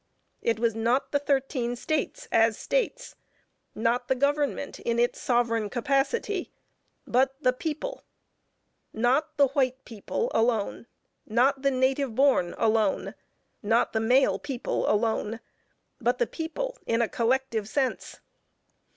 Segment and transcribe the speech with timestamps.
[0.41, 3.15] It was not the thirteen States as States,
[3.75, 6.49] not the government in its sovereign capacity,
[7.05, 8.01] but the people:
[8.93, 10.87] not the white people alone,
[11.27, 13.13] not the native born alone,
[13.61, 15.39] not the male people alone,
[15.99, 18.21] but the people in a collective sense.